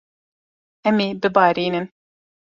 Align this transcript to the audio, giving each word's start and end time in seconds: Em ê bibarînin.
Em 0.87 0.95
ê 1.07 1.09
bibarînin. 1.21 1.85